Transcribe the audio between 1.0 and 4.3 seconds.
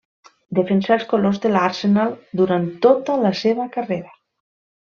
colors de l'Arsenal durant tota la seva carrera.